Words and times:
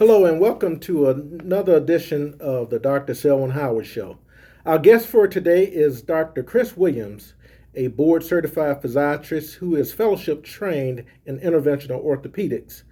Hello, 0.00 0.24
and 0.24 0.40
welcome 0.40 0.80
to 0.80 1.10
another 1.10 1.76
edition 1.76 2.34
of 2.40 2.70
the 2.70 2.78
Dr. 2.78 3.12
Selwyn 3.12 3.50
Howard 3.50 3.84
Show. 3.84 4.16
Our 4.64 4.78
guest 4.78 5.06
for 5.06 5.28
today 5.28 5.64
is 5.64 6.00
Dr. 6.00 6.42
Chris 6.42 6.74
Williams, 6.74 7.34
a 7.74 7.88
board 7.88 8.24
certified 8.24 8.80
physiatrist 8.80 9.56
who 9.56 9.76
is 9.76 9.92
fellowship 9.92 10.42
trained 10.42 11.04
in 11.26 11.38
interventional 11.40 12.02
orthopedics. 12.02 12.84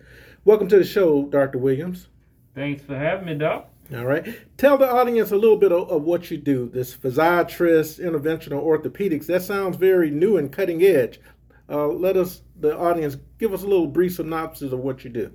Welcome 0.44 0.68
to 0.68 0.76
the 0.76 0.84
show, 0.84 1.24
Dr. 1.24 1.56
Williams. 1.56 2.08
Thanks 2.54 2.82
for 2.82 2.94
having 2.94 3.24
me, 3.24 3.36
Doc. 3.36 3.70
All 3.96 4.04
right. 4.04 4.36
Tell 4.58 4.76
the 4.76 4.92
audience 4.92 5.30
a 5.30 5.36
little 5.38 5.56
bit 5.56 5.72
of, 5.72 5.88
of, 5.88 6.02
what 6.02 6.30
you 6.30 6.36
do. 6.36 6.68
This 6.68 6.94
physiatrist, 6.94 8.04
interventional 8.04 8.62
orthopedics, 8.62 9.24
that 9.28 9.40
sounds 9.40 9.78
very 9.78 10.10
new 10.10 10.36
and 10.36 10.52
cutting 10.52 10.82
edge. 10.82 11.20
Uh, 11.70 11.86
let 11.86 12.18
us, 12.18 12.42
the 12.60 12.76
audience, 12.76 13.16
give 13.38 13.54
us 13.54 13.62
a 13.62 13.66
little 13.66 13.86
brief 13.86 14.16
synopsis 14.16 14.72
of 14.72 14.80
what 14.80 15.04
you 15.04 15.10
do. 15.10 15.32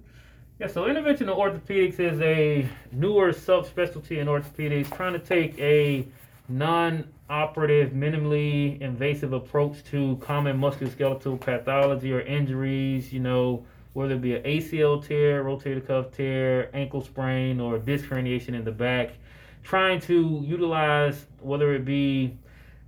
Yeah, 0.59 0.67
so 0.67 0.83
interventional 0.83 1.35
orthopedics 1.35 1.99
is 1.99 2.21
a 2.21 2.69
newer 2.91 3.31
subspecialty 3.31 4.19
in 4.19 4.27
orthopedics 4.27 4.95
trying 4.95 5.13
to 5.13 5.19
take 5.19 5.57
a 5.59 6.07
non 6.47 7.11
operative, 7.27 7.93
minimally 7.93 8.79
invasive 8.79 9.33
approach 9.33 9.83
to 9.85 10.15
common 10.17 10.59
musculoskeletal 10.59 11.39
pathology 11.39 12.13
or 12.13 12.21
injuries, 12.21 13.11
you 13.11 13.19
know, 13.19 13.65
whether 13.93 14.13
it 14.13 14.21
be 14.21 14.35
an 14.35 14.43
ACL 14.43 15.03
tear, 15.03 15.43
rotator 15.43 15.85
cuff 15.85 16.11
tear, 16.11 16.69
ankle 16.75 17.01
sprain, 17.01 17.59
or 17.59 17.79
disc 17.79 18.05
herniation 18.05 18.53
in 18.53 18.63
the 18.63 18.71
back. 18.71 19.13
Trying 19.63 20.01
to 20.01 20.43
utilize 20.45 21.25
whether 21.39 21.73
it 21.73 21.83
be 21.83 22.37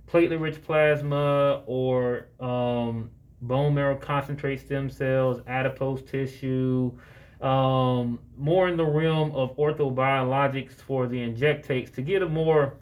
platelet 0.06 0.40
rich 0.40 0.62
plasma 0.62 1.62
or 1.66 2.28
um, 2.38 3.10
bone 3.42 3.74
marrow 3.74 3.96
concentrate 3.96 4.60
stem 4.60 4.88
cells, 4.88 5.40
adipose 5.48 6.02
tissue 6.02 6.96
um, 7.40 8.18
more 8.38 8.68
in 8.68 8.76
the 8.76 8.84
realm 8.84 9.32
of 9.32 9.56
orthobiologics 9.56 10.74
for 10.74 11.06
the 11.06 11.18
injectates 11.18 11.92
to 11.94 12.02
get 12.02 12.22
a 12.22 12.28
more 12.28 12.74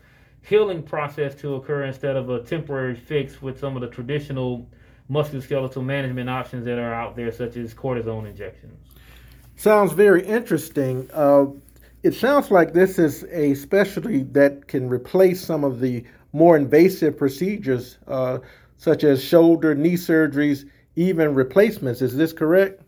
healing 0.43 0.83
process 0.83 1.35
to 1.35 1.55
occur 1.55 1.85
instead 1.85 2.17
of 2.17 2.31
a 2.31 2.43
temporary 2.43 2.95
fix 2.95 3.41
with 3.41 3.59
some 3.59 3.77
of 3.77 3.81
the 3.83 3.89
traditional 3.89 4.69
musculoskeletal 5.11 5.85
management 5.85 6.31
options 6.31 6.65
that 6.65 6.79
are 6.79 6.95
out 6.95 7.17
there, 7.17 7.33
such 7.33 7.57
as 7.57 7.75
cortisone 7.75 8.29
injections. 8.29 8.79
Sounds 9.57 9.93
very 9.93 10.25
interesting. 10.27 11.09
Uh, 11.13 11.47
it 12.03 12.15
sounds 12.15 12.51
like 12.51 12.73
this 12.73 12.99
is 12.99 13.25
a 13.31 13.55
specialty 13.55 14.23
that 14.25 14.69
can 14.69 14.89
replace 14.89 15.43
some 15.43 15.65
of 15.65 15.81
the 15.81 16.05
more 16.33 16.57
invasive 16.57 17.17
procedures, 17.17 17.99
uh, 18.07 18.39
such 18.77 19.05
as 19.05 19.23
shoulder, 19.23 19.75
knee 19.75 19.95
surgeries, 19.95 20.69
even 20.97 21.35
replacements. 21.35 22.03
Is 22.03 22.17
this 22.17 22.33
correct? 22.33 22.83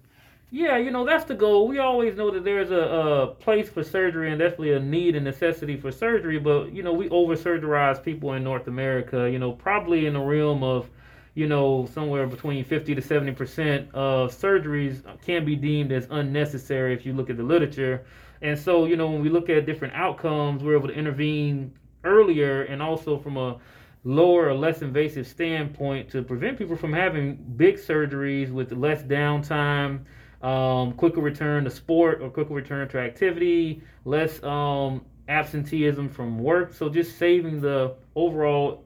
Yeah, 0.50 0.76
you 0.76 0.90
know, 0.92 1.04
that's 1.04 1.24
the 1.24 1.34
goal. 1.34 1.66
We 1.66 1.78
always 1.80 2.14
know 2.16 2.30
that 2.30 2.44
there's 2.44 2.70
a, 2.70 2.76
a 2.76 3.26
place 3.34 3.68
for 3.68 3.82
surgery 3.82 4.30
and 4.30 4.38
definitely 4.38 4.72
a 4.74 4.80
need 4.80 5.16
and 5.16 5.24
necessity 5.24 5.76
for 5.76 5.90
surgery, 5.90 6.38
but, 6.38 6.72
you 6.72 6.82
know, 6.84 6.92
we 6.92 7.08
over 7.10 7.34
surgerize 7.34 8.02
people 8.02 8.32
in 8.34 8.44
North 8.44 8.68
America, 8.68 9.28
you 9.30 9.40
know, 9.40 9.52
probably 9.52 10.06
in 10.06 10.14
the 10.14 10.20
realm 10.20 10.62
of, 10.62 10.88
you 11.34 11.48
know, 11.48 11.86
somewhere 11.92 12.26
between 12.28 12.64
50 12.64 12.94
to 12.94 13.02
70% 13.02 13.92
of 13.92 14.30
surgeries 14.32 15.02
can 15.22 15.44
be 15.44 15.56
deemed 15.56 15.90
as 15.92 16.06
unnecessary 16.10 16.94
if 16.94 17.04
you 17.04 17.12
look 17.12 17.28
at 17.28 17.36
the 17.36 17.42
literature. 17.42 18.06
And 18.40 18.56
so, 18.56 18.84
you 18.86 18.96
know, 18.96 19.10
when 19.10 19.22
we 19.22 19.28
look 19.28 19.50
at 19.50 19.66
different 19.66 19.94
outcomes, 19.94 20.62
we're 20.62 20.76
able 20.76 20.88
to 20.88 20.94
intervene 20.94 21.72
earlier 22.04 22.62
and 22.62 22.80
also 22.80 23.18
from 23.18 23.36
a 23.36 23.58
lower 24.04 24.46
or 24.48 24.54
less 24.54 24.82
invasive 24.82 25.26
standpoint 25.26 26.08
to 26.10 26.22
prevent 26.22 26.56
people 26.56 26.76
from 26.76 26.92
having 26.92 27.34
big 27.56 27.76
surgeries 27.76 28.52
with 28.52 28.70
less 28.72 29.02
downtime 29.02 30.00
um, 30.46 30.92
quicker 30.92 31.20
return 31.20 31.64
to 31.64 31.70
sport 31.70 32.22
or 32.22 32.30
quicker 32.30 32.54
return 32.54 32.88
to 32.88 32.98
activity, 32.98 33.82
less 34.04 34.40
um, 34.44 35.04
absenteeism 35.28 36.08
from 36.08 36.38
work. 36.38 36.72
So 36.72 36.88
just 36.88 37.18
saving 37.18 37.60
the 37.60 37.94
overall 38.14 38.84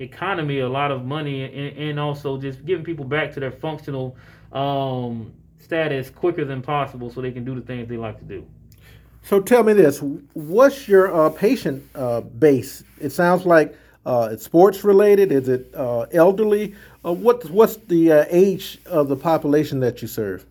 economy 0.00 0.58
a 0.58 0.68
lot 0.68 0.90
of 0.90 1.04
money 1.04 1.44
and, 1.44 1.78
and 1.78 2.00
also 2.00 2.36
just 2.36 2.64
giving 2.66 2.84
people 2.84 3.04
back 3.04 3.32
to 3.34 3.40
their 3.40 3.52
functional 3.52 4.16
um, 4.52 5.32
status 5.60 6.10
quicker 6.10 6.44
than 6.44 6.60
possible 6.60 7.10
so 7.10 7.20
they 7.20 7.30
can 7.30 7.44
do 7.44 7.54
the 7.54 7.60
things 7.60 7.88
they 7.88 7.96
like 7.96 8.18
to 8.18 8.24
do. 8.24 8.44
So 9.22 9.40
tell 9.40 9.62
me 9.62 9.74
this: 9.74 10.02
What's 10.32 10.88
your 10.88 11.14
uh, 11.14 11.30
patient 11.30 11.88
uh, 11.94 12.22
base? 12.22 12.82
It 13.00 13.10
sounds 13.10 13.46
like 13.46 13.76
uh, 14.04 14.30
it's 14.32 14.44
sports 14.44 14.82
related. 14.82 15.30
Is 15.30 15.48
it 15.48 15.72
uh, 15.76 16.06
elderly? 16.12 16.74
Uh, 17.04 17.12
what, 17.12 17.48
what's 17.50 17.76
the 17.76 18.10
uh, 18.10 18.24
age 18.30 18.80
of 18.86 19.06
the 19.06 19.16
population 19.16 19.78
that 19.78 20.02
you 20.02 20.08
serve? 20.08 20.44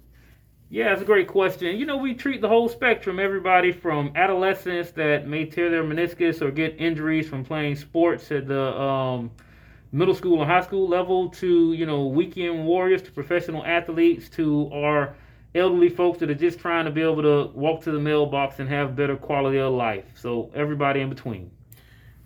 Yeah, 0.71 0.93
it's 0.93 1.01
a 1.01 1.05
great 1.05 1.27
question. 1.27 1.75
You 1.75 1.85
know, 1.85 1.97
we 1.97 2.13
treat 2.13 2.39
the 2.39 2.47
whole 2.47 2.69
spectrum, 2.69 3.19
everybody 3.19 3.73
from 3.73 4.13
adolescents 4.15 4.91
that 4.91 5.27
may 5.27 5.43
tear 5.43 5.69
their 5.69 5.83
meniscus 5.83 6.41
or 6.41 6.49
get 6.49 6.79
injuries 6.79 7.27
from 7.27 7.43
playing 7.43 7.75
sports 7.75 8.31
at 8.31 8.47
the 8.47 8.79
um, 8.79 9.31
middle 9.91 10.15
school 10.15 10.41
and 10.41 10.49
high 10.49 10.61
school 10.61 10.87
level 10.87 11.27
to, 11.27 11.73
you 11.73 11.85
know, 11.85 12.07
weekend 12.07 12.65
warriors 12.65 13.01
to 13.01 13.11
professional 13.11 13.65
athletes 13.65 14.29
to 14.29 14.71
our 14.73 15.13
elderly 15.55 15.89
folks 15.89 16.19
that 16.19 16.29
are 16.29 16.35
just 16.35 16.57
trying 16.57 16.85
to 16.85 16.91
be 16.91 17.01
able 17.01 17.21
to 17.21 17.51
walk 17.53 17.81
to 17.81 17.91
the 17.91 17.99
mailbox 17.99 18.59
and 18.59 18.69
have 18.69 18.95
better 18.95 19.17
quality 19.17 19.59
of 19.59 19.73
life. 19.73 20.05
So 20.15 20.51
everybody 20.55 21.01
in 21.01 21.09
between. 21.09 21.51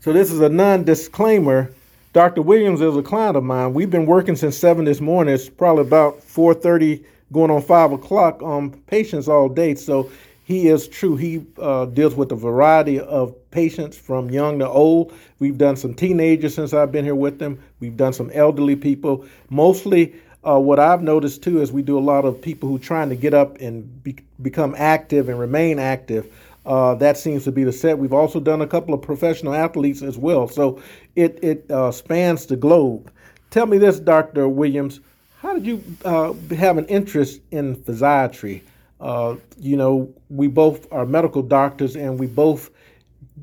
So 0.01 0.13
this 0.13 0.31
is 0.31 0.41
a 0.41 0.49
non-disclaimer. 0.49 1.73
Dr. 2.13 2.43
Williams 2.43 2.79
is 2.79 2.95
a 2.95 3.01
client 3.01 3.37
of 3.37 3.43
mine. 3.43 3.73
We've 3.73 3.89
been 3.89 4.05
working 4.05 4.35
since 4.35 4.55
seven 4.55 4.85
this 4.85 5.01
morning. 5.01 5.33
It's 5.33 5.49
probably 5.49 5.81
about 5.81 6.21
four 6.21 6.53
thirty 6.53 7.03
going 7.31 7.51
on 7.51 7.61
five 7.61 7.91
o'clock 7.91 8.41
on 8.41 8.71
patients 8.87 9.27
all 9.27 9.49
day. 9.49 9.75
So 9.75 10.09
he 10.45 10.67
is 10.67 10.87
true. 10.87 11.15
He 11.15 11.43
uh, 11.59 11.85
deals 11.85 12.15
with 12.15 12.31
a 12.31 12.35
variety 12.35 12.99
of 12.99 13.33
patients 13.49 13.97
from 13.97 14.29
young 14.29 14.59
to 14.59 14.69
old. 14.69 15.11
We've 15.39 15.57
done 15.57 15.75
some 15.75 15.95
teenagers 15.95 16.53
since 16.53 16.73
I've 16.73 16.91
been 16.91 17.03
here 17.03 17.15
with 17.15 17.39
them. 17.39 17.59
We've 17.79 17.97
done 17.97 18.13
some 18.13 18.29
elderly 18.31 18.75
people. 18.75 19.25
Mostly, 19.49 20.13
uh, 20.47 20.59
what 20.59 20.79
I've 20.79 21.01
noticed 21.01 21.41
too 21.41 21.61
is 21.61 21.71
we 21.71 21.81
do 21.81 21.97
a 21.97 21.99
lot 21.99 22.25
of 22.25 22.39
people 22.39 22.69
who 22.69 22.75
are 22.75 22.79
trying 22.79 23.09
to 23.09 23.15
get 23.15 23.33
up 23.33 23.59
and 23.59 24.03
be- 24.03 24.17
become 24.41 24.75
active 24.77 25.29
and 25.29 25.39
remain 25.39 25.79
active. 25.79 26.31
Uh, 26.65 26.93
that 26.95 27.17
seems 27.17 27.43
to 27.43 27.51
be 27.51 27.63
the 27.63 27.71
set. 27.71 27.97
We've 27.97 28.13
also 28.13 28.39
done 28.39 28.61
a 28.61 28.67
couple 28.67 28.93
of 28.93 29.01
professional 29.01 29.55
athletes 29.55 30.03
as 30.03 30.17
well. 30.17 30.47
So 30.47 30.81
it 31.15 31.39
it 31.43 31.69
uh, 31.71 31.91
spans 31.91 32.45
the 32.45 32.55
globe. 32.55 33.11
Tell 33.49 33.65
me 33.65 33.77
this, 33.77 33.99
Dr. 33.99 34.47
Williams. 34.47 34.99
How 35.45 35.53
did 35.53 35.67
you 35.67 35.83
uh, 36.03 36.33
have 36.55 36.79
an 36.79 36.85
interest 36.85 37.39
in 37.51 37.75
physiatry? 37.75 38.63
Uh, 38.99 39.35
you 39.59 39.77
know, 39.77 40.11
we 40.31 40.47
both 40.47 40.91
are 40.91 41.05
medical 41.05 41.43
doctors 41.43 41.95
and 41.95 42.17
we 42.17 42.25
both 42.25 42.71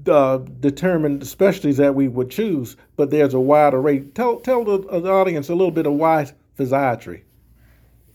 uh, 0.09 0.39
determine 0.59 1.21
the 1.21 1.27
specialties 1.27 1.77
that 1.77 1.95
we 1.95 2.09
would 2.09 2.29
choose, 2.29 2.77
but 2.97 3.11
there's 3.11 3.35
a 3.35 3.41
wide 3.41 3.73
array. 3.73 4.01
Tell, 4.01 4.41
tell 4.41 4.65
the, 4.65 4.79
the 4.79 5.13
audience 5.13 5.49
a 5.49 5.55
little 5.55 5.71
bit 5.71 5.87
of 5.87 5.93
why 5.93 6.27
physiatry. 6.59 7.23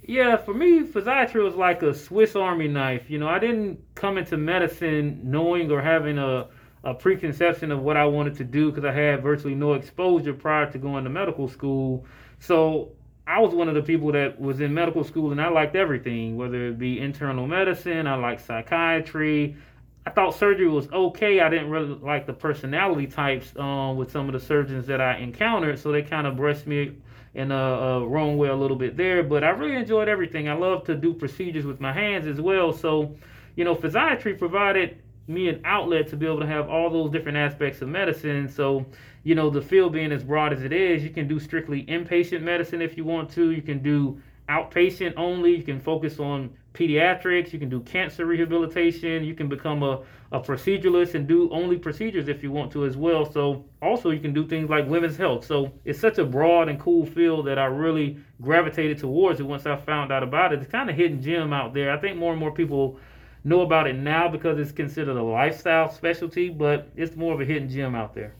Yeah, 0.03 0.35
for 0.35 0.53
me, 0.53 0.83
physiatry 0.83 1.41
was 1.41 1.55
like 1.55 1.81
a 1.81 1.93
Swiss 1.93 2.35
Army 2.35 2.67
knife. 2.67 3.09
You 3.09 3.19
know, 3.19 3.29
I 3.29 3.39
didn't 3.39 3.79
come 3.95 4.17
into 4.17 4.35
medicine 4.35 5.21
knowing 5.23 5.71
or 5.71 5.81
having 5.81 6.17
a, 6.17 6.49
a 6.83 6.93
preconception 6.93 7.71
of 7.71 7.79
what 7.83 7.95
I 7.95 8.03
wanted 8.03 8.35
to 8.35 8.43
do 8.43 8.69
because 8.69 8.83
I 8.83 8.91
had 8.91 9.23
virtually 9.23 9.55
no 9.55 9.75
exposure 9.75 10.33
prior 10.33 10.69
to 10.73 10.77
going 10.77 11.05
to 11.05 11.09
medical 11.09 11.47
school. 11.47 12.05
So 12.39 12.91
I 13.27 13.39
was 13.39 13.53
one 13.53 13.67
of 13.67 13.75
the 13.75 13.81
people 13.81 14.13
that 14.13 14.39
was 14.39 14.61
in 14.61 14.73
medical 14.73 15.03
school 15.03 15.33
and 15.33 15.41
I 15.41 15.49
liked 15.49 15.75
everything, 15.75 16.37
whether 16.37 16.69
it 16.69 16.79
be 16.79 16.99
internal 16.99 17.45
medicine, 17.45 18.07
I 18.07 18.15
liked 18.15 18.45
psychiatry. 18.45 19.57
I 20.05 20.11
thought 20.11 20.33
surgery 20.33 20.69
was 20.69 20.89
okay. 20.89 21.41
I 21.41 21.49
didn't 21.49 21.69
really 21.69 21.95
like 21.95 22.25
the 22.25 22.31
personality 22.31 23.05
types 23.07 23.51
um, 23.57 23.97
with 23.97 24.09
some 24.09 24.29
of 24.29 24.33
the 24.33 24.39
surgeons 24.39 24.87
that 24.87 25.01
I 25.01 25.17
encountered, 25.17 25.77
so 25.79 25.91
they 25.91 26.01
kind 26.01 26.25
of 26.25 26.37
brushed 26.37 26.65
me 26.65 26.95
in 27.33 27.51
a, 27.51 27.55
a, 27.55 28.07
wrong 28.07 28.37
way 28.37 28.47
a 28.47 28.55
little 28.55 28.77
bit 28.77 28.95
there. 28.95 29.21
But 29.21 29.43
I 29.43 29.49
really 29.49 29.75
enjoyed 29.75 30.07
everything. 30.07 30.47
I 30.47 30.53
love 30.53 30.85
to 30.85 30.95
do 30.95 31.13
procedures 31.13 31.65
with 31.65 31.81
my 31.81 31.91
hands 31.91 32.25
as 32.25 32.39
well. 32.39 32.71
So, 32.71 33.17
you 33.57 33.65
know, 33.65 33.75
physiatry 33.75 34.39
provided 34.39 35.01
me 35.27 35.49
an 35.49 35.59
outlet 35.65 36.07
to 36.07 36.15
be 36.15 36.25
able 36.25 36.39
to 36.39 36.47
have 36.47 36.69
all 36.69 36.89
those 36.89 37.11
different 37.11 37.37
aspects 37.37 37.81
of 37.81 37.89
medicine. 37.89 38.47
So, 38.47 38.85
you 39.27 39.35
know, 39.35 39.49
the 39.49 39.61
field 39.61 39.91
being 39.91 40.13
as 40.13 40.23
broad 40.23 40.53
as 40.53 40.63
it 40.63 40.71
is, 40.71 41.03
you 41.03 41.09
can 41.09 41.27
do 41.27 41.37
strictly 41.37 41.83
inpatient 41.87 42.41
medicine 42.43 42.81
if 42.81 42.95
you 42.95 43.03
want 43.03 43.29
to. 43.31 43.51
You 43.51 43.61
can 43.61 43.83
do 43.83 44.21
outpatient 44.47 45.15
only. 45.17 45.53
You 45.53 45.63
can 45.63 45.81
focus 45.81 46.17
on 46.17 46.49
pediatrics. 46.73 47.51
You 47.51 47.59
can 47.59 47.67
do 47.67 47.81
cancer 47.81 48.25
rehabilitation. 48.25 49.25
You 49.25 49.35
can 49.35 49.49
become 49.49 49.83
a, 49.83 50.03
a 50.31 50.39
proceduralist 50.39 51.15
and 51.15 51.27
do 51.27 51.49
only 51.51 51.77
procedures 51.77 52.29
if 52.29 52.41
you 52.41 52.53
want 52.53 52.71
to 52.71 52.85
as 52.85 52.95
well. 52.95 53.29
So, 53.29 53.65
also, 53.81 54.11
you 54.11 54.21
can 54.21 54.31
do 54.31 54.47
things 54.47 54.69
like 54.69 54.87
women's 54.87 55.17
health. 55.17 55.45
So, 55.45 55.73
it's 55.83 55.99
such 55.99 56.19
a 56.19 56.23
broad 56.23 56.69
and 56.69 56.79
cool 56.79 57.05
field 57.05 57.47
that 57.47 57.59
I 57.59 57.65
really 57.65 58.19
gravitated 58.41 58.97
towards 58.97 59.41
it 59.41 59.43
once 59.43 59.65
I 59.65 59.75
found 59.75 60.09
out 60.09 60.23
about 60.23 60.53
it. 60.53 60.61
It's 60.61 60.71
kind 60.71 60.89
of 60.89 60.95
hidden 60.95 61.21
gem 61.21 61.51
out 61.51 61.73
there. 61.73 61.91
I 61.91 61.97
think 61.97 62.15
more 62.15 62.31
and 62.31 62.39
more 62.39 62.53
people 62.53 62.97
know 63.43 63.59
about 63.59 63.87
it 63.87 63.97
now 63.97 64.29
because 64.29 64.57
it's 64.57 64.71
considered 64.71 65.17
a 65.17 65.21
lifestyle 65.21 65.91
specialty, 65.91 66.47
but 66.47 66.87
it's 66.95 67.17
more 67.17 67.33
of 67.33 67.41
a 67.41 67.45
hidden 67.45 67.67
gem 67.67 67.93
out 67.93 68.15
there. 68.15 68.33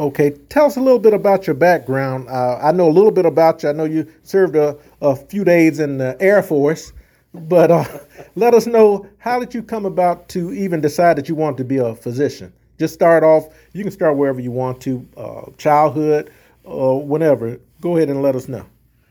Okay, 0.00 0.30
tell 0.48 0.64
us 0.64 0.78
a 0.78 0.80
little 0.80 0.98
bit 0.98 1.12
about 1.12 1.46
your 1.46 1.52
background. 1.52 2.26
Uh, 2.30 2.58
I 2.62 2.72
know 2.72 2.88
a 2.88 2.90
little 2.90 3.10
bit 3.10 3.26
about 3.26 3.62
you. 3.62 3.68
I 3.68 3.72
know 3.72 3.84
you 3.84 4.10
served 4.22 4.56
a, 4.56 4.74
a 5.02 5.14
few 5.14 5.44
days 5.44 5.78
in 5.78 5.98
the 5.98 6.16
Air 6.20 6.42
Force. 6.42 6.94
but 7.34 7.70
uh, 7.70 7.84
let 8.34 8.54
us 8.54 8.66
know 8.66 9.06
how 9.18 9.38
did 9.38 9.52
you 9.52 9.62
come 9.62 9.84
about 9.84 10.30
to 10.30 10.54
even 10.54 10.80
decide 10.80 11.18
that 11.18 11.28
you 11.28 11.34
want 11.34 11.58
to 11.58 11.64
be 11.64 11.76
a 11.76 11.94
physician? 11.94 12.50
Just 12.78 12.94
start 12.94 13.22
off. 13.22 13.48
You 13.74 13.82
can 13.82 13.92
start 13.92 14.16
wherever 14.16 14.40
you 14.40 14.50
want 14.50 14.80
to, 14.80 15.06
uh, 15.18 15.50
childhood 15.58 16.30
or 16.64 17.04
whenever. 17.06 17.60
Go 17.82 17.98
ahead 17.98 18.08
and 18.08 18.22
let 18.22 18.34
us 18.34 18.48
know. 18.48 18.64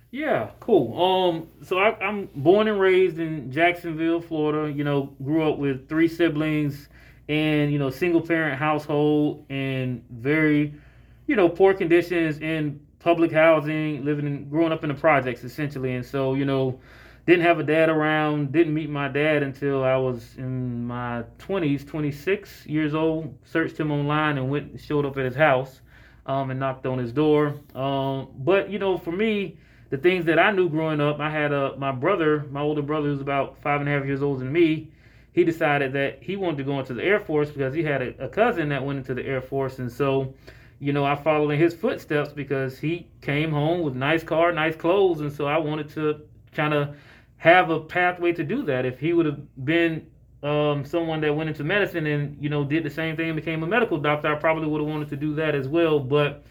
Yeah, 0.09 0.50
cool. 0.59 1.00
Um, 1.00 1.47
so 1.62 1.77
I, 1.77 2.03
I'm 2.03 2.30
born 2.33 2.68
and 2.68 2.80
raised 2.80 3.19
in 3.19 3.51
Jacksonville, 3.51 4.21
Florida. 4.21 4.74
You 4.74 4.85
know, 4.85 5.13
grew 5.24 5.47
up 5.47 5.59
with 5.59 5.88
three 5.88 6.07
siblings 6.07 6.89
and 7.30 7.72
you 7.72 7.80
know 7.80 7.90
single 7.90 8.20
parent 8.20 8.60
household 8.60 9.46
and 9.50 10.04
very, 10.10 10.74
you 11.28 11.36
know, 11.36 11.48
poor 11.48 11.74
conditions 11.74 12.40
in 12.40 12.81
public 13.00 13.31
housing, 13.31 14.04
living 14.04 14.28
in 14.28 14.50
growing 14.50 14.74
up 14.74 14.84
in 14.84 14.90
the 14.90 14.96
projects 14.96 15.44
essentially. 15.46 15.96
And 15.96 16.06
so 16.06 16.34
you 16.34 16.44
know, 16.44 16.80
didn't 17.26 17.44
have 17.44 17.60
a 17.60 17.64
dad 17.64 17.88
around. 17.88 18.52
Didn't 18.52 18.74
meet 18.74 18.90
my 18.90 19.08
dad 19.08 19.44
until 19.44 19.84
I 19.84 19.96
was 19.96 20.36
in 20.38 20.86
my 20.86 21.24
20s, 21.38 21.88
26 21.88 22.66
years 22.66 22.94
old. 22.94 23.38
Searched 23.46 23.80
him 23.80 23.92
online 23.92 24.38
and 24.38 24.50
went 24.50 24.81
showed 24.81 25.06
up 25.06 25.18
at 25.18 25.26
his 25.26 25.36
house, 25.36 25.81
um, 26.26 26.50
and 26.50 26.60
knocked 26.60 26.88
on 26.88 26.98
his 26.98 27.14
door. 27.14 27.60
Um, 27.76 28.30
but 28.40 28.70
you 28.70 28.80
know, 28.80 28.98
for 28.98 29.12
me 29.12 29.58
the 29.92 29.98
things 29.98 30.26
that 30.26 30.38
I 30.38 30.52
knew 30.52 30.70
growing 30.70 31.00
up, 31.00 31.20
I 31.20 31.30
had 31.30 31.52
a 31.52 31.78
my 31.78 31.92
brother, 31.92 32.46
my 32.50 32.62
older 32.62 32.81
brother, 32.81 33.08
who's 33.08 33.22
about 33.22 33.62
five 33.62 33.81
and 33.81 33.90
a 33.90 33.92
half 33.92 34.06
years 34.06 34.24
older 34.24 34.44
than 34.44 34.52
me. 34.52 34.90
He 35.34 35.44
decided 35.44 35.94
that 35.94 36.22
he 36.22 36.36
wanted 36.36 36.58
to 36.58 36.64
go 36.64 36.80
into 36.80 36.94
the 36.94 37.04
Air 37.04 37.20
Force 37.20 37.50
because 37.50 37.74
he 37.74 37.84
had 37.84 38.02
a, 38.02 38.26
a 38.26 38.28
cousin 38.28 38.70
that 38.70 38.84
went 38.84 38.98
into 38.98 39.14
the 39.14 39.26
Air 39.26 39.42
Force, 39.42 39.80
and 39.80 39.92
so, 39.92 40.34
you 40.80 40.94
know, 40.94 41.06
I 41.06 41.16
followed 41.16 41.52
in 41.52 41.60
his 41.60 41.74
footsteps 41.74 42.31
because 42.31 42.80
he 42.80 43.08
came 43.22 43.52
home 43.52 43.81
with 43.81 43.96
nice 43.96 44.24
car, 44.24 44.52
nice 44.52 44.76
clothes, 44.76 45.22
and 45.22 45.31
so 45.31 45.46
I 45.46 45.58
wanted 45.58 45.90
to 45.92 46.22
kind 46.54 46.74
of 46.74 46.96
have 47.38 47.70
a 47.70 47.80
pathway 47.80 48.34
to 48.34 48.44
do 48.44 48.64
that. 48.64 48.86
If 48.86 49.00
he 49.00 49.14
would 49.14 49.26
have 49.26 49.66
been 49.66 50.08
um, 50.42 50.84
someone 50.86 51.22
that 51.22 51.36
went 51.36 51.50
into 51.50 51.64
medicine 51.64 52.06
and 52.06 52.42
you 52.42 52.50
know 52.50 52.64
did 52.64 52.84
the 52.84 52.90
same 52.90 53.16
thing 53.16 53.30
and 53.30 53.36
became 53.36 53.64
a 53.64 53.68
medical 53.68 53.98
doctor, 53.98 54.34
I 54.34 54.40
probably 54.40 54.68
would 54.68 54.81
have 54.81 54.90
wanted 54.90 55.10
to 55.10 55.18
do 55.18 55.36
that 55.36 55.56
as 55.56 55.68
well, 55.68 56.00
but 56.00 56.44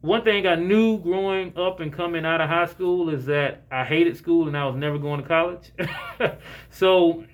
one 0.00 0.22
thing 0.22 0.46
I 0.46 0.54
knew 0.54 0.98
growing 0.98 1.56
up 1.56 1.80
and 1.80 1.92
coming 1.92 2.24
out 2.24 2.40
of 2.40 2.48
high 2.48 2.66
school 2.66 3.10
is 3.10 3.26
that 3.26 3.64
I 3.70 3.84
hated 3.84 4.16
school 4.16 4.46
and 4.46 4.56
I 4.56 4.64
was 4.64 4.76
never 4.76 4.98
going 4.98 5.20
to 5.20 5.26
college. 5.26 5.72
so 6.70 7.24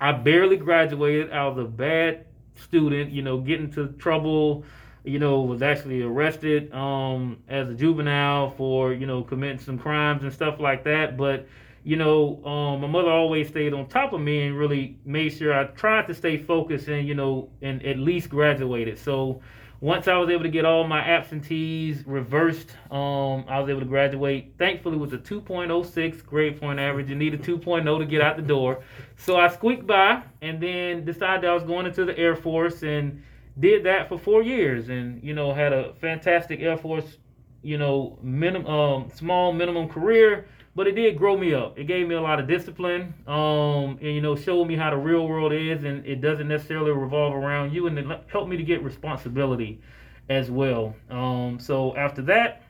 I 0.00 0.12
barely 0.12 0.56
graduated. 0.56 1.32
I 1.32 1.46
was 1.46 1.58
a 1.58 1.68
bad 1.68 2.26
student, 2.56 3.10
you 3.12 3.22
know, 3.22 3.38
getting 3.38 3.66
into 3.66 3.88
trouble, 3.92 4.64
you 5.04 5.18
know, 5.18 5.42
was 5.42 5.62
actually 5.62 6.02
arrested 6.02 6.72
um, 6.72 7.38
as 7.48 7.68
a 7.68 7.74
juvenile 7.74 8.50
for, 8.50 8.92
you 8.92 9.06
know, 9.06 9.22
committing 9.22 9.58
some 9.58 9.78
crimes 9.78 10.22
and 10.22 10.32
stuff 10.32 10.58
like 10.58 10.84
that. 10.84 11.16
But, 11.16 11.46
you 11.84 11.96
know, 11.96 12.44
um, 12.44 12.80
my 12.80 12.88
mother 12.88 13.10
always 13.10 13.48
stayed 13.48 13.72
on 13.72 13.86
top 13.88 14.12
of 14.12 14.20
me 14.20 14.46
and 14.46 14.58
really 14.58 14.98
made 15.04 15.30
sure 15.30 15.54
I 15.54 15.64
tried 15.64 16.08
to 16.08 16.14
stay 16.14 16.36
focused 16.36 16.88
and, 16.88 17.06
you 17.06 17.14
know, 17.14 17.48
and 17.62 17.84
at 17.84 17.98
least 17.98 18.28
graduated. 18.28 18.98
So, 18.98 19.40
once 19.80 20.08
I 20.08 20.16
was 20.16 20.30
able 20.30 20.44
to 20.44 20.48
get 20.48 20.64
all 20.64 20.84
my 20.84 21.00
absentees 21.00 22.06
reversed, 22.06 22.70
um, 22.90 23.44
I 23.46 23.60
was 23.60 23.68
able 23.68 23.80
to 23.80 23.86
graduate, 23.86 24.54
thankfully, 24.58 24.96
with 24.96 25.12
a 25.12 25.18
2.06 25.18 26.24
grade 26.24 26.58
point 26.58 26.80
average. 26.80 27.10
You 27.10 27.14
need 27.14 27.34
a 27.34 27.38
2.0 27.38 27.98
to 27.98 28.06
get 28.06 28.22
out 28.22 28.36
the 28.36 28.42
door. 28.42 28.82
So 29.16 29.36
I 29.36 29.48
squeaked 29.48 29.86
by 29.86 30.22
and 30.40 30.62
then 30.62 31.04
decided 31.04 31.48
I 31.48 31.52
was 31.52 31.62
going 31.62 31.86
into 31.86 32.04
the 32.06 32.16
Air 32.18 32.36
Force 32.36 32.82
and 32.82 33.22
did 33.58 33.84
that 33.84 34.08
for 34.08 34.18
four 34.18 34.42
years 34.42 34.88
and, 34.88 35.22
you 35.22 35.34
know, 35.34 35.52
had 35.52 35.72
a 35.72 35.92
fantastic 35.94 36.60
Air 36.60 36.78
Force, 36.78 37.18
you 37.62 37.76
know, 37.76 38.18
minimum, 38.22 38.66
um, 38.66 39.10
small 39.14 39.52
minimum 39.52 39.88
career 39.88 40.46
but 40.76 40.86
it 40.86 40.92
did 40.92 41.16
grow 41.16 41.38
me 41.38 41.54
up. 41.54 41.78
It 41.78 41.84
gave 41.84 42.06
me 42.06 42.14
a 42.14 42.20
lot 42.20 42.38
of 42.38 42.46
discipline, 42.46 43.14
um, 43.26 43.98
and 44.00 44.14
you 44.14 44.20
know, 44.20 44.36
showed 44.36 44.66
me 44.66 44.76
how 44.76 44.90
the 44.90 44.96
real 44.98 45.26
world 45.26 45.52
is, 45.52 45.84
and 45.84 46.06
it 46.06 46.20
doesn't 46.20 46.46
necessarily 46.46 46.92
revolve 46.92 47.34
around 47.34 47.72
you, 47.72 47.86
and 47.86 47.98
it 47.98 48.06
helped 48.30 48.50
me 48.50 48.58
to 48.58 48.62
get 48.62 48.84
responsibility 48.84 49.80
as 50.28 50.50
well. 50.50 50.94
Um, 51.08 51.58
so 51.58 51.96
after 51.96 52.20
that, 52.22 52.62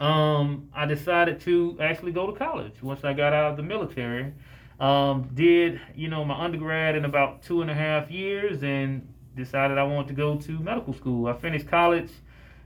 um, 0.00 0.68
I 0.74 0.86
decided 0.86 1.40
to 1.42 1.78
actually 1.80 2.10
go 2.10 2.26
to 2.26 2.36
college 2.36 2.82
once 2.82 3.04
I 3.04 3.12
got 3.12 3.32
out 3.32 3.52
of 3.52 3.56
the 3.56 3.62
military. 3.62 4.32
Um, 4.80 5.30
did 5.34 5.80
you 5.94 6.08
know 6.08 6.24
my 6.24 6.42
undergrad 6.42 6.96
in 6.96 7.04
about 7.04 7.42
two 7.42 7.62
and 7.62 7.70
a 7.70 7.74
half 7.74 8.10
years, 8.10 8.64
and 8.64 9.06
decided 9.36 9.78
I 9.78 9.84
wanted 9.84 10.08
to 10.08 10.14
go 10.14 10.36
to 10.36 10.58
medical 10.58 10.92
school. 10.94 11.28
I 11.28 11.34
finished 11.34 11.68
college 11.68 12.10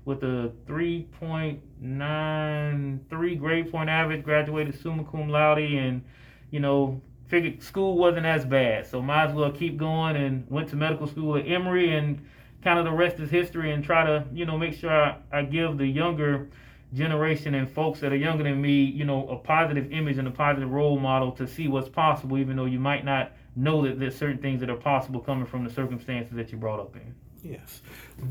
with 0.04 0.22
a 0.22 0.52
3.93 0.66 3.38
grade 3.38 3.70
point 3.70 3.88
average, 3.88 4.22
graduated 4.22 4.80
summa 4.80 5.04
cum 5.04 5.28
laude, 5.28 5.58
and 5.58 6.02
you 6.50 6.60
know 6.60 7.00
figured 7.28 7.62
school 7.62 7.96
wasn't 7.96 8.26
as 8.26 8.44
bad, 8.44 8.86
so 8.86 9.00
might 9.00 9.28
as 9.28 9.34
well 9.34 9.50
keep 9.50 9.76
going 9.76 10.16
and 10.16 10.46
went 10.50 10.68
to 10.68 10.76
medical 10.76 11.06
school 11.06 11.36
at 11.36 11.48
Emory, 11.48 11.96
and 11.96 12.24
kind 12.62 12.78
of 12.78 12.84
the 12.84 12.92
rest 12.92 13.18
is 13.18 13.30
history. 13.30 13.72
And 13.72 13.82
try 13.82 14.04
to 14.04 14.24
you 14.32 14.46
know 14.46 14.58
make 14.58 14.74
sure 14.74 14.90
I, 14.90 15.16
I 15.32 15.42
give 15.42 15.78
the 15.78 15.86
younger 15.86 16.48
generation 16.94 17.54
and 17.54 17.70
folks 17.70 18.00
that 18.00 18.12
are 18.12 18.16
younger 18.16 18.44
than 18.44 18.62
me, 18.62 18.84
you 18.84 19.04
know, 19.04 19.28
a 19.28 19.36
positive 19.36 19.92
image 19.92 20.16
and 20.16 20.28
a 20.28 20.30
positive 20.30 20.70
role 20.70 20.98
model 20.98 21.32
to 21.32 21.46
see 21.46 21.66
what's 21.66 21.88
possible, 21.88 22.38
even 22.38 22.56
though 22.56 22.66
you 22.66 22.78
might 22.78 23.04
not 23.04 23.32
know 23.56 23.82
that 23.82 23.98
there's 23.98 24.16
certain 24.16 24.38
things 24.38 24.60
that 24.60 24.70
are 24.70 24.76
possible 24.76 25.20
coming 25.20 25.46
from 25.46 25.64
the 25.64 25.70
circumstances 25.70 26.34
that 26.36 26.52
you 26.52 26.58
brought 26.58 26.80
up 26.80 26.94
in. 26.96 27.14
Yes. 27.44 27.82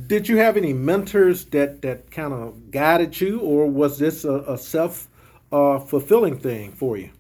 Did 0.08 0.28
you 0.28 0.38
have 0.38 0.58
any 0.58 0.74
mentors 0.74 1.46
that 1.46 1.84
that 1.84 2.10
kind 2.10 2.34
of 2.34 2.72
guided 2.72 3.20
you, 3.22 3.40
or 3.40 3.70
was 3.70 4.00
this 4.00 4.26
a, 4.26 4.40
a 4.48 4.58
self 4.58 5.08
uh, 5.52 5.80
fulfilling 5.80 6.40
thing 6.40 6.72
for 6.72 6.98
you? 6.98 7.12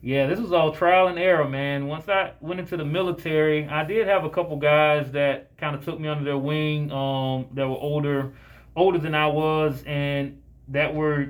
Yeah, 0.00 0.26
this 0.28 0.38
was 0.38 0.52
all 0.52 0.72
trial 0.72 1.08
and 1.08 1.18
error, 1.18 1.48
man. 1.48 1.88
Once 1.88 2.08
I 2.08 2.32
went 2.40 2.60
into 2.60 2.76
the 2.76 2.84
military, 2.84 3.66
I 3.66 3.84
did 3.84 4.06
have 4.06 4.24
a 4.24 4.30
couple 4.30 4.56
guys 4.56 5.10
that 5.12 5.54
kind 5.58 5.74
of 5.74 5.84
took 5.84 6.00
me 6.00 6.08
under 6.08 6.24
their 6.24 6.38
wing. 6.38 6.90
Um, 6.90 7.46
that 7.54 7.68
were 7.68 7.76
older, 7.76 8.32
older 8.74 8.98
than 8.98 9.14
I 9.14 9.26
was, 9.26 9.82
and 9.86 10.40
that 10.68 10.94
were 10.94 11.28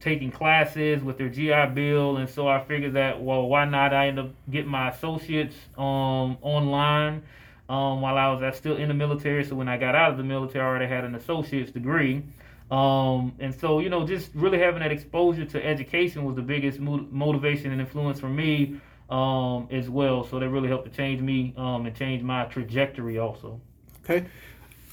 taking 0.00 0.30
classes 0.30 1.02
with 1.02 1.16
their 1.16 1.28
GI 1.28 1.74
Bill, 1.74 2.16
and 2.16 2.28
so 2.28 2.48
I 2.48 2.64
figured 2.64 2.94
that 2.94 3.22
well, 3.22 3.46
why 3.46 3.66
not? 3.66 3.94
I 3.94 4.08
end 4.08 4.18
up 4.18 4.30
getting 4.50 4.70
my 4.70 4.90
associates 4.90 5.54
um, 5.78 6.38
online 6.42 7.22
um, 7.68 8.00
while 8.00 8.16
I 8.16 8.32
was 8.32 8.42
uh, 8.42 8.52
still 8.52 8.76
in 8.76 8.88
the 8.88 8.94
military. 8.94 9.44
So 9.44 9.54
when 9.54 9.68
I 9.68 9.76
got 9.76 9.94
out 9.94 10.10
of 10.10 10.16
the 10.16 10.24
military, 10.24 10.64
I 10.64 10.68
already 10.68 10.86
had 10.86 11.04
an 11.04 11.14
associate's 11.14 11.70
degree. 11.70 12.22
Um, 12.70 13.34
and 13.38 13.54
so, 13.54 13.80
you 13.80 13.90
know, 13.90 14.06
just 14.06 14.30
really 14.34 14.58
having 14.58 14.80
that 14.80 14.92
exposure 14.92 15.44
to 15.44 15.64
education 15.64 16.24
was 16.24 16.34
the 16.36 16.42
biggest 16.42 16.80
mo- 16.80 17.06
motivation 17.10 17.72
and 17.72 17.80
influence 17.80 18.18
for 18.18 18.28
me 18.28 18.80
um, 19.10 19.68
as 19.70 19.88
well. 19.88 20.24
So 20.24 20.38
that 20.38 20.48
really 20.48 20.68
helped 20.68 20.90
to 20.90 20.96
change 20.96 21.20
me 21.20 21.54
um, 21.56 21.86
and 21.86 21.94
change 21.94 22.22
my 22.22 22.44
trajectory 22.44 23.18
also. 23.18 23.60
Okay. 24.04 24.26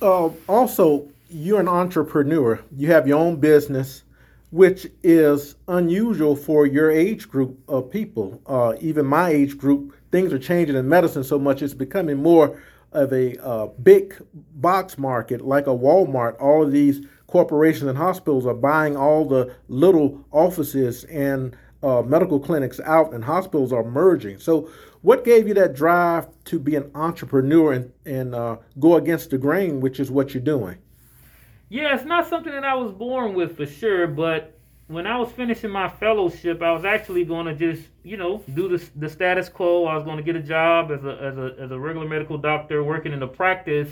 Uh, 0.02 0.30
also, 0.48 1.08
you're 1.30 1.60
an 1.60 1.68
entrepreneur. 1.68 2.60
You 2.76 2.92
have 2.92 3.08
your 3.08 3.20
own 3.20 3.38
business, 3.38 4.04
which 4.52 4.86
is 5.02 5.56
unusual 5.68 6.36
for 6.36 6.66
your 6.66 6.92
age 6.92 7.28
group 7.28 7.58
of 7.68 7.90
people. 7.90 8.42
Uh, 8.46 8.76
even 8.80 9.06
my 9.06 9.30
age 9.30 9.58
group, 9.58 9.96
things 10.12 10.32
are 10.32 10.40
changing 10.40 10.76
in 10.76 10.88
medicine 10.88 11.24
so 11.24 11.40
much, 11.40 11.62
it's 11.62 11.74
becoming 11.74 12.18
more 12.18 12.62
of 12.92 13.14
a 13.14 13.42
uh, 13.44 13.68
big 13.82 14.14
box 14.56 14.98
market 14.98 15.42
like 15.42 15.68
a 15.68 15.72
Walmart. 15.72 16.40
All 16.42 16.64
of 16.64 16.72
these 16.72 17.06
corporations 17.28 17.88
and 17.88 17.98
hospitals 17.98 18.46
are 18.46 18.54
buying 18.54 18.98
all 18.98 19.26
the 19.26 19.56
little 19.70 20.26
offices 20.32 21.06
and 21.06 21.56
uh, 21.82 22.02
medical 22.02 22.40
clinics 22.40 22.80
out, 22.82 23.14
and 23.14 23.24
hospitals 23.24 23.74
are 23.74 23.84
merging. 23.84 24.38
So, 24.38 24.70
what 25.02 25.24
gave 25.26 25.48
you 25.48 25.56
that 25.56 25.74
drive 25.74 26.28
to 26.46 26.60
be 26.60 26.76
an 26.76 26.92
entrepreneur 26.94 27.74
and, 27.74 27.92
and 28.06 28.36
uh, 28.36 28.58
go 28.80 28.98
against 28.98 29.32
the 29.32 29.40
grain, 29.40 29.80
which 29.80 30.00
is 30.00 30.12
what 30.12 30.36
you're 30.36 30.44
doing? 30.44 30.78
Yeah, 31.72 31.96
it's 31.96 32.04
not 32.04 32.28
something 32.28 32.52
that 32.52 32.66
I 32.66 32.74
was 32.74 32.92
born 32.92 33.34
with 33.34 33.56
for 33.56 33.66
sure, 33.66 34.06
but 34.06 34.60
when 34.88 35.08
I 35.08 35.18
was 35.18 35.32
finishing 35.32 35.70
my 35.70 35.88
fellowship, 35.88 36.62
I 36.62 36.74
was 36.74 36.84
actually 36.84 37.24
going 37.24 37.46
to 37.46 37.56
just, 37.56 37.88
you 38.04 38.18
know, 38.18 38.44
do 38.54 38.68
the, 38.68 38.90
the 38.98 39.08
status 39.08 39.48
quo. 39.48 39.86
I 39.86 39.96
was 39.96 40.04
going 40.04 40.18
to 40.18 40.24
get 40.24 40.36
a 40.36 40.42
job 40.42 40.92
as 40.92 41.06
a, 41.06 41.12
as 41.12 41.38
a 41.38 41.56
as 41.58 41.72
a 41.72 41.80
regular 41.80 42.06
medical 42.06 42.38
doctor 42.38 42.84
working 42.84 43.14
in 43.14 43.22
the 43.22 43.28
practice. 43.28 43.88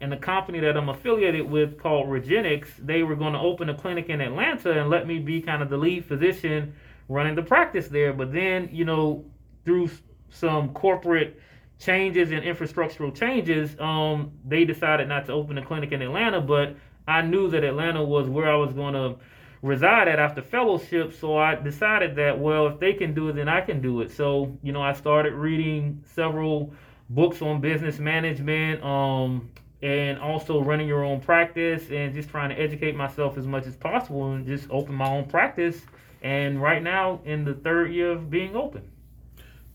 And 0.00 0.12
the 0.12 0.16
company 0.16 0.60
that 0.60 0.76
I'm 0.76 0.88
affiliated 0.88 1.50
with 1.50 1.76
called 1.76 2.06
Regenexx, 2.06 2.68
they 2.78 3.02
were 3.02 3.16
going 3.16 3.32
to 3.32 3.40
open 3.40 3.68
a 3.68 3.74
clinic 3.74 4.10
in 4.10 4.20
Atlanta 4.20 4.80
and 4.80 4.88
let 4.88 5.08
me 5.08 5.18
be 5.18 5.40
kind 5.40 5.60
of 5.60 5.68
the 5.68 5.76
lead 5.76 6.04
physician 6.04 6.72
running 7.08 7.34
the 7.34 7.42
practice 7.42 7.88
there. 7.88 8.12
But 8.12 8.32
then, 8.32 8.68
you 8.70 8.84
know, 8.84 9.24
through 9.64 9.90
some 10.30 10.72
corporate 10.72 11.40
changes 11.80 12.30
and 12.30 12.44
infrastructural 12.44 13.12
changes, 13.12 13.76
um, 13.80 14.30
they 14.46 14.64
decided 14.64 15.08
not 15.08 15.26
to 15.26 15.32
open 15.32 15.58
a 15.58 15.66
clinic 15.66 15.90
in 15.90 16.00
Atlanta. 16.00 16.40
But 16.40 16.76
I 17.06 17.22
knew 17.22 17.50
that 17.50 17.64
Atlanta 17.64 18.02
was 18.02 18.28
where 18.28 18.50
I 18.50 18.56
was 18.56 18.72
going 18.72 18.94
to 18.94 19.16
reside 19.62 20.08
at 20.08 20.18
after 20.18 20.42
fellowship. 20.42 21.14
So 21.14 21.36
I 21.38 21.54
decided 21.54 22.16
that, 22.16 22.38
well, 22.38 22.66
if 22.66 22.78
they 22.80 22.92
can 22.94 23.14
do 23.14 23.28
it, 23.28 23.34
then 23.34 23.48
I 23.48 23.60
can 23.60 23.80
do 23.80 24.00
it. 24.02 24.10
So, 24.12 24.56
you 24.62 24.72
know, 24.72 24.82
I 24.82 24.92
started 24.92 25.34
reading 25.34 26.02
several 26.14 26.72
books 27.10 27.42
on 27.42 27.60
business 27.60 27.98
management, 27.98 28.82
um, 28.82 29.50
and 29.82 30.18
also 30.18 30.62
running 30.62 30.88
your 30.88 31.04
own 31.04 31.20
practice 31.20 31.90
and 31.90 32.14
just 32.14 32.30
trying 32.30 32.48
to 32.48 32.58
educate 32.58 32.96
myself 32.96 33.36
as 33.36 33.46
much 33.46 33.66
as 33.66 33.76
possible 33.76 34.32
and 34.32 34.46
just 34.46 34.66
open 34.70 34.94
my 34.94 35.08
own 35.08 35.26
practice. 35.26 35.82
And 36.22 36.60
right 36.62 36.82
now, 36.82 37.20
in 37.26 37.44
the 37.44 37.52
third 37.54 37.92
year 37.92 38.12
of 38.12 38.30
being 38.30 38.56
open. 38.56 38.82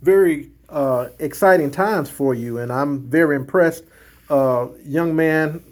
very 0.01 0.51
uh, 0.69 1.09
exciting 1.19 1.71
times 1.71 2.09
for 2.09 2.33
you, 2.33 2.59
and 2.59 2.71
I'm 2.71 3.09
very 3.09 3.35
impressed. 3.35 3.83
Uh, 4.29 4.69
young 4.83 5.15
man, 5.15 5.63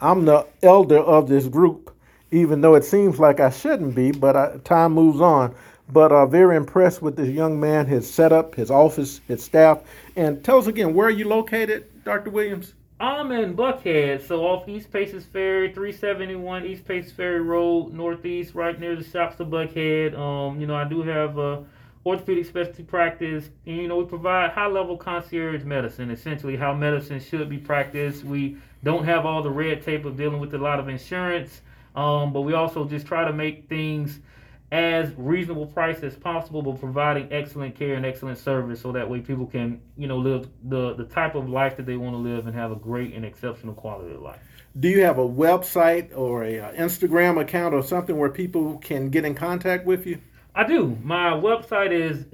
I'm 0.00 0.24
the 0.24 0.46
elder 0.62 0.98
of 0.98 1.28
this 1.28 1.46
group, 1.46 1.94
even 2.30 2.60
though 2.60 2.74
it 2.74 2.84
seems 2.84 3.18
like 3.18 3.40
I 3.40 3.50
shouldn't 3.50 3.94
be, 3.94 4.12
but 4.12 4.36
I, 4.36 4.56
time 4.64 4.92
moves 4.92 5.20
on. 5.20 5.54
But 5.92 6.12
uh, 6.12 6.26
very 6.26 6.56
impressed 6.56 7.02
with 7.02 7.16
this 7.16 7.28
young 7.28 7.60
man, 7.60 7.86
his 7.86 8.12
setup, 8.12 8.54
his 8.54 8.70
office, 8.70 9.20
his 9.28 9.44
staff. 9.44 9.80
And 10.16 10.42
tell 10.42 10.58
us 10.58 10.66
again, 10.66 10.94
where 10.94 11.08
are 11.08 11.10
you 11.10 11.28
located, 11.28 12.04
Dr. 12.04 12.30
Williams? 12.30 12.74
I'm 13.00 13.32
in 13.32 13.54
Buckhead, 13.56 14.26
so 14.26 14.46
off 14.46 14.68
East 14.68 14.92
Paces 14.92 15.26
Ferry, 15.26 15.72
371 15.72 16.64
East 16.64 16.86
Paces 16.86 17.12
Ferry 17.12 17.40
Road, 17.40 17.92
Northeast, 17.92 18.54
right 18.54 18.78
near 18.78 18.96
the 18.96 19.04
shops 19.04 19.40
of 19.40 19.48
Buckhead. 19.48 20.16
Um, 20.16 20.60
you 20.60 20.66
know, 20.66 20.76
I 20.76 20.84
do 20.84 21.02
have 21.02 21.36
a 21.36 21.64
orthopedic 22.06 22.46
specialty 22.46 22.82
practice, 22.84 23.50
and 23.66 23.76
you 23.76 23.88
know, 23.88 23.96
we 23.96 24.04
provide 24.04 24.50
high-level 24.52 24.96
concierge 24.98 25.64
medicine, 25.64 26.10
essentially 26.10 26.56
how 26.56 26.72
medicine 26.72 27.18
should 27.18 27.48
be 27.48 27.58
practiced. 27.58 28.24
We 28.24 28.58
don't 28.84 29.04
have 29.04 29.26
all 29.26 29.42
the 29.42 29.50
red 29.50 29.82
tape 29.82 30.04
of 30.04 30.16
dealing 30.16 30.38
with 30.38 30.54
a 30.54 30.58
lot 30.58 30.78
of 30.78 30.88
insurance, 30.88 31.62
um, 31.96 32.32
but 32.32 32.42
we 32.42 32.52
also 32.52 32.84
just 32.84 33.06
try 33.06 33.24
to 33.24 33.32
make 33.32 33.68
things 33.68 34.20
as 34.70 35.12
reasonable 35.16 35.66
price 35.66 36.00
as 36.00 36.16
possible, 36.16 36.60
but 36.62 36.78
providing 36.80 37.32
excellent 37.32 37.76
care 37.76 37.94
and 37.94 38.04
excellent 38.04 38.38
service 38.38 38.80
so 38.80 38.92
that 38.92 39.08
way 39.08 39.20
people 39.20 39.46
can, 39.46 39.80
you 39.96 40.06
know, 40.06 40.18
live 40.18 40.48
the, 40.64 40.94
the 40.94 41.04
type 41.04 41.34
of 41.34 41.48
life 41.48 41.76
that 41.76 41.86
they 41.86 41.96
want 41.96 42.14
to 42.14 42.18
live 42.18 42.46
and 42.46 42.56
have 42.56 42.72
a 42.72 42.76
great 42.76 43.14
and 43.14 43.24
exceptional 43.24 43.74
quality 43.74 44.14
of 44.14 44.20
life. 44.20 44.40
Do 44.78 44.88
you 44.88 45.02
have 45.02 45.18
a 45.18 45.28
website 45.28 46.16
or 46.16 46.42
a, 46.42 46.58
uh, 46.58 46.72
Instagram 46.72 47.40
account 47.40 47.74
or 47.74 47.82
something 47.82 48.16
where 48.16 48.30
people 48.30 48.78
can 48.78 49.10
get 49.10 49.24
in 49.24 49.34
contact 49.34 49.86
with 49.86 50.06
you? 50.06 50.18
I 50.56 50.64
do. 50.64 50.98
My 51.02 51.30
website 51.30 51.92
is 51.92 52.24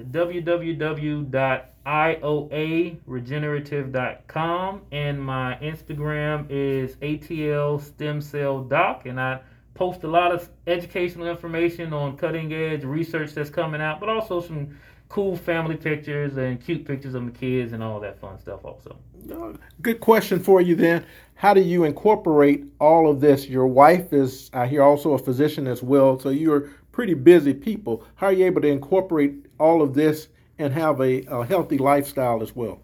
www.ioaregenerative.com 1.91 4.83
and 4.93 5.21
my 5.21 5.59
Instagram 5.61 6.47
is 6.49 6.95
ATL 6.97 7.83
Stem 7.83 8.21
Cell 8.21 8.63
Doc 8.63 9.07
and 9.07 9.21
I 9.21 9.41
post 9.75 10.05
a 10.05 10.09
lot 10.09 10.33
of 10.33 10.49
educational 10.69 11.27
information 11.27 11.93
on 11.93 12.17
cutting 12.17 12.53
edge 12.53 12.85
research 12.85 13.33
that's 13.33 13.51
coming 13.51 13.81
out, 13.81 13.99
but 13.99 14.09
also 14.09 14.41
some 14.41 14.79
cool 15.09 15.37
family 15.37 15.77
pictures 15.77 16.37
and 16.37 16.65
cute 16.65 16.85
pictures 16.85 17.15
of 17.15 17.25
my 17.25 17.31
kids 17.31 17.73
and 17.73 17.83
all 17.83 17.99
that 17.99 18.21
fun 18.21 18.39
stuff 18.39 18.65
also. 18.65 18.97
Uh, 19.33 19.55
good 19.83 19.99
question 20.01 20.39
for 20.39 20.61
you 20.61 20.77
then. 20.77 21.05
How 21.35 21.53
do 21.55 21.61
you 21.61 21.83
incorporate 21.85 22.67
all 22.79 23.11
of 23.11 23.21
this? 23.21 23.49
Your 23.49 23.67
wife 23.67 24.13
is, 24.13 24.49
I 24.53 24.69
hear, 24.69 24.83
also 24.83 25.15
a 25.15 25.19
physician 25.19 25.67
as 25.67 25.83
well, 25.83 26.21
so 26.21 26.29
you're 26.29 26.71
pretty 26.93 27.15
busy 27.15 27.53
people. 27.53 28.05
How 28.15 28.29
are 28.29 28.33
you 28.33 28.47
able 28.47 28.61
to 28.61 28.69
incorporate 28.69 29.47
all 29.59 29.83
of 29.83 29.95
this 29.95 30.29
and 30.61 30.75
have 30.75 31.01
a, 31.01 31.23
a 31.25 31.45
healthy 31.47 31.79
lifestyle 31.79 32.43
as 32.43 32.55
well? 32.55 32.81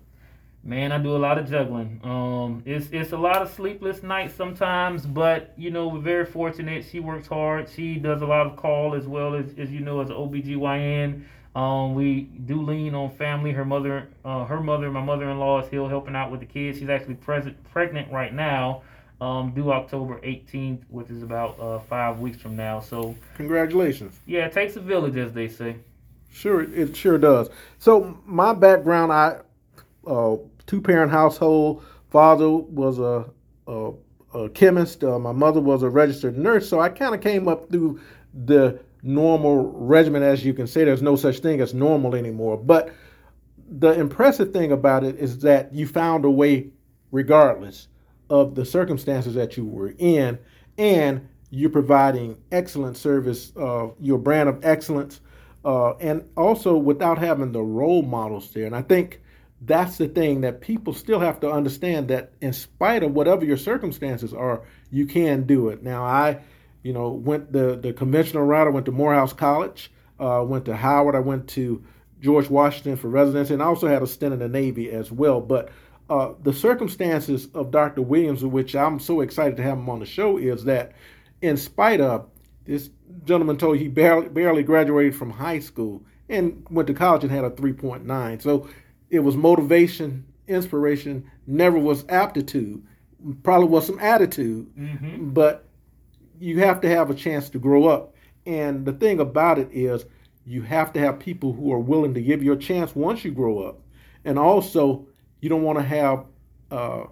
Man, 0.64 0.90
I 0.90 0.98
do 0.98 1.14
a 1.14 1.18
lot 1.18 1.38
of 1.38 1.48
juggling. 1.48 2.00
Um, 2.02 2.62
it's 2.64 2.88
it's 2.90 3.12
a 3.12 3.16
lot 3.16 3.40
of 3.40 3.52
sleepless 3.52 4.02
nights 4.02 4.34
sometimes, 4.34 5.06
but 5.06 5.52
you 5.56 5.70
know 5.70 5.86
we're 5.86 6.00
very 6.00 6.26
fortunate. 6.26 6.84
She 6.90 6.98
works 6.98 7.28
hard. 7.28 7.68
She 7.68 7.96
does 7.96 8.22
a 8.22 8.26
lot 8.26 8.46
of 8.46 8.56
call 8.56 8.94
as 8.94 9.06
well 9.06 9.36
as 9.36 9.54
as 9.58 9.70
you 9.70 9.78
know 9.80 10.00
as 10.00 10.10
an 10.10 10.16
OBGYN. 10.16 11.22
Um, 11.54 11.94
we 11.94 12.22
do 12.22 12.62
lean 12.62 12.94
on 12.94 13.10
family. 13.10 13.52
Her 13.52 13.64
mother, 13.64 14.08
uh, 14.24 14.44
her 14.44 14.60
mother, 14.60 14.90
my 14.90 15.02
mother-in-law 15.02 15.60
is 15.60 15.66
still 15.68 15.88
helping 15.88 16.16
out 16.16 16.30
with 16.30 16.40
the 16.40 16.46
kids. 16.46 16.78
She's 16.78 16.90
actually 16.90 17.14
present, 17.14 17.56
pregnant 17.70 18.12
right 18.12 18.34
now, 18.34 18.82
um, 19.22 19.52
due 19.54 19.72
October 19.72 20.18
18th, 20.18 20.82
which 20.90 21.08
is 21.08 21.22
about 21.22 21.58
uh, 21.58 21.78
five 21.78 22.18
weeks 22.18 22.38
from 22.38 22.56
now. 22.56 22.80
So 22.80 23.14
congratulations. 23.36 24.18
Yeah, 24.26 24.46
it 24.46 24.52
takes 24.52 24.76
a 24.76 24.80
village, 24.80 25.16
as 25.16 25.32
they 25.32 25.48
say. 25.48 25.76
Sure, 26.36 26.60
it 26.60 26.94
sure 26.94 27.16
does. 27.16 27.48
So 27.78 28.20
my 28.26 28.52
background, 28.52 29.10
I 29.10 29.38
uh, 30.06 30.36
two 30.66 30.82
parent 30.82 31.10
household. 31.10 31.82
Father 32.10 32.50
was 32.50 32.98
a, 32.98 33.24
a, 33.66 33.92
a 34.34 34.50
chemist. 34.50 35.02
Uh, 35.02 35.18
my 35.18 35.32
mother 35.32 35.62
was 35.62 35.82
a 35.82 35.88
registered 35.88 36.36
nurse. 36.36 36.68
So 36.68 36.78
I 36.78 36.90
kind 36.90 37.14
of 37.14 37.22
came 37.22 37.48
up 37.48 37.70
through 37.70 38.00
the 38.34 38.78
normal 39.02 39.72
regimen, 39.72 40.22
as 40.22 40.44
you 40.44 40.52
can 40.52 40.66
say. 40.66 40.84
There's 40.84 41.00
no 41.00 41.16
such 41.16 41.38
thing 41.38 41.62
as 41.62 41.72
normal 41.72 42.14
anymore. 42.14 42.58
But 42.58 42.92
the 43.66 43.92
impressive 43.92 44.52
thing 44.52 44.72
about 44.72 45.04
it 45.04 45.16
is 45.16 45.38
that 45.38 45.72
you 45.72 45.86
found 45.86 46.26
a 46.26 46.30
way, 46.30 46.68
regardless 47.12 47.88
of 48.28 48.54
the 48.54 48.66
circumstances 48.66 49.32
that 49.36 49.56
you 49.56 49.64
were 49.64 49.94
in, 49.96 50.38
and 50.76 51.26
you're 51.48 51.70
providing 51.70 52.36
excellent 52.52 52.98
service, 52.98 53.56
uh, 53.56 53.88
your 53.98 54.18
brand 54.18 54.50
of 54.50 54.62
excellence, 54.62 55.20
uh, 55.66 55.96
and 55.96 56.30
also 56.36 56.76
without 56.76 57.18
having 57.18 57.50
the 57.50 57.60
role 57.60 58.02
models 58.02 58.52
there. 58.52 58.66
And 58.66 58.76
I 58.76 58.82
think 58.82 59.20
that's 59.60 59.98
the 59.98 60.06
thing 60.06 60.42
that 60.42 60.60
people 60.60 60.94
still 60.94 61.18
have 61.18 61.40
to 61.40 61.50
understand 61.50 62.06
that 62.08 62.32
in 62.40 62.52
spite 62.52 63.02
of 63.02 63.12
whatever 63.12 63.44
your 63.44 63.56
circumstances 63.56 64.32
are, 64.32 64.62
you 64.92 65.06
can 65.06 65.42
do 65.42 65.70
it. 65.70 65.82
Now, 65.82 66.04
I, 66.04 66.38
you 66.84 66.92
know, 66.92 67.08
went 67.08 67.52
the, 67.52 67.76
the 67.76 67.92
conventional 67.92 68.44
route. 68.44 68.68
I 68.68 68.70
went 68.70 68.86
to 68.86 68.92
Morehouse 68.92 69.32
College, 69.32 69.90
uh, 70.20 70.44
went 70.46 70.66
to 70.66 70.76
Howard, 70.76 71.16
I 71.16 71.20
went 71.20 71.48
to 71.48 71.84
George 72.20 72.48
Washington 72.48 72.96
for 72.96 73.08
residency, 73.08 73.52
and 73.52 73.62
I 73.62 73.66
also 73.66 73.88
had 73.88 74.04
a 74.04 74.06
stint 74.06 74.34
in 74.34 74.38
the 74.38 74.48
Navy 74.48 74.92
as 74.92 75.10
well. 75.10 75.40
But 75.40 75.70
uh, 76.08 76.34
the 76.44 76.52
circumstances 76.52 77.48
of 77.54 77.72
Dr. 77.72 78.02
Williams, 78.02 78.44
which 78.44 78.76
I'm 78.76 79.00
so 79.00 79.20
excited 79.20 79.56
to 79.56 79.64
have 79.64 79.78
him 79.78 79.90
on 79.90 79.98
the 79.98 80.06
show, 80.06 80.38
is 80.38 80.62
that 80.64 80.92
in 81.42 81.56
spite 81.56 82.00
of 82.00 82.28
this 82.66 82.88
gentleman 83.24 83.56
told 83.56 83.78
he 83.78 83.88
barely, 83.88 84.28
barely 84.28 84.62
graduated 84.62 85.14
from 85.14 85.30
high 85.30 85.60
school 85.60 86.02
and 86.28 86.66
went 86.70 86.88
to 86.88 86.94
college 86.94 87.22
and 87.22 87.32
had 87.32 87.44
a 87.44 87.50
3.9. 87.50 88.42
So 88.42 88.68
it 89.10 89.20
was 89.20 89.36
motivation, 89.36 90.26
inspiration, 90.48 91.30
never 91.46 91.78
was 91.78 92.04
aptitude, 92.08 92.84
probably 93.42 93.68
was 93.68 93.86
some 93.86 93.98
attitude, 93.98 94.74
mm-hmm. 94.76 95.30
but 95.30 95.66
you 96.38 96.60
have 96.60 96.80
to 96.82 96.88
have 96.88 97.10
a 97.10 97.14
chance 97.14 97.48
to 97.50 97.58
grow 97.58 97.86
up. 97.86 98.14
And 98.44 98.84
the 98.84 98.92
thing 98.92 99.20
about 99.20 99.58
it 99.58 99.68
is, 99.72 100.04
you 100.44 100.62
have 100.62 100.92
to 100.92 101.00
have 101.00 101.18
people 101.18 101.52
who 101.52 101.72
are 101.72 101.78
willing 101.78 102.14
to 102.14 102.22
give 102.22 102.42
you 102.42 102.52
a 102.52 102.56
chance 102.56 102.94
once 102.94 103.24
you 103.24 103.32
grow 103.32 103.58
up. 103.58 103.80
And 104.24 104.38
also, 104.38 105.06
you 105.40 105.48
don't 105.48 105.62
want 105.62 105.78
to 105.78 105.84
have 105.84 106.24
uh, 106.70 107.04